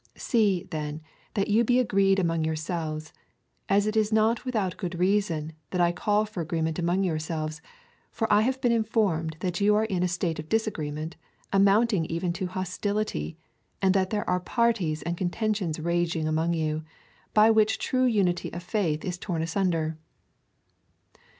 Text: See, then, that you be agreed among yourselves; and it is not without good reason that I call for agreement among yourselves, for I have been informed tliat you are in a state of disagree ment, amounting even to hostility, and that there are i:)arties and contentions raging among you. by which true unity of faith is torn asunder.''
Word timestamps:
See, 0.17 0.63
then, 0.71 1.03
that 1.35 1.47
you 1.47 1.63
be 1.63 1.77
agreed 1.79 2.17
among 2.17 2.43
yourselves; 2.43 3.13
and 3.69 3.85
it 3.85 3.95
is 3.95 4.11
not 4.11 4.45
without 4.45 4.75
good 4.75 4.97
reason 4.97 5.53
that 5.69 5.79
I 5.79 5.91
call 5.91 6.25
for 6.25 6.41
agreement 6.41 6.79
among 6.79 7.03
yourselves, 7.03 7.61
for 8.09 8.25
I 8.33 8.41
have 8.41 8.59
been 8.61 8.71
informed 8.71 9.39
tliat 9.41 9.61
you 9.61 9.75
are 9.75 9.85
in 9.85 10.01
a 10.01 10.07
state 10.07 10.39
of 10.39 10.49
disagree 10.49 10.89
ment, 10.89 11.17
amounting 11.53 12.05
even 12.05 12.33
to 12.33 12.47
hostility, 12.47 13.37
and 13.79 13.93
that 13.93 14.09
there 14.09 14.27
are 14.27 14.41
i:)arties 14.41 15.03
and 15.05 15.15
contentions 15.15 15.79
raging 15.79 16.27
among 16.27 16.55
you. 16.55 16.83
by 17.35 17.51
which 17.51 17.77
true 17.77 18.05
unity 18.05 18.51
of 18.53 18.63
faith 18.63 19.05
is 19.05 19.19
torn 19.19 19.43
asunder.'' 19.43 19.99